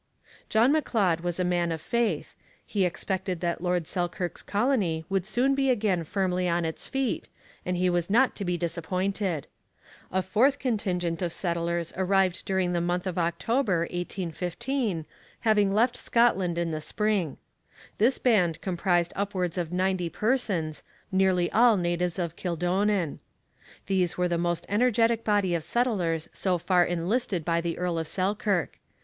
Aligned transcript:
John 0.49 0.71
M'Leod 0.71 1.19
was 1.21 1.39
a 1.39 1.43
man 1.43 1.71
of 1.71 1.79
faith. 1.79 2.33
He 2.65 2.85
expected 2.85 3.39
that 3.41 3.61
Lord 3.61 3.85
Selkirk's 3.85 4.41
colony 4.41 5.05
would 5.09 5.27
soon 5.27 5.53
be 5.53 5.69
again 5.69 6.03
firmly 6.03 6.49
on 6.49 6.65
its 6.65 6.87
feet, 6.87 7.29
and 7.67 7.77
he 7.77 7.87
was 7.87 8.09
not 8.09 8.35
to 8.37 8.43
be 8.43 8.57
disappointed. 8.57 9.45
A 10.11 10.23
fourth 10.23 10.57
contingent 10.57 11.21
of 11.21 11.31
settlers 11.31 11.93
arrived 11.95 12.45
during 12.45 12.71
the 12.73 12.81
month 12.81 13.05
of 13.05 13.19
October 13.19 13.81
1815, 13.81 15.05
having 15.41 15.71
left 15.71 15.95
Scotland 15.95 16.57
in 16.57 16.71
the 16.71 16.81
spring. 16.81 17.37
This 17.99 18.17
band 18.17 18.59
comprised 18.59 19.13
upwards 19.15 19.55
of 19.55 19.71
ninety 19.71 20.09
persons, 20.09 20.81
nearly 21.11 21.51
all 21.51 21.77
natives 21.77 22.17
of 22.17 22.35
Kildonan. 22.35 23.19
These 23.85 24.17
were 24.17 24.27
the 24.27 24.39
most 24.39 24.65
energetic 24.67 25.23
body 25.23 25.53
of 25.53 25.63
settlers 25.63 26.27
so 26.33 26.57
far 26.57 26.83
enlisted 26.83 27.45
by 27.45 27.61
the 27.61 27.77
Earl 27.77 27.99
of 27.99 28.07
Selkirk. 28.07 28.79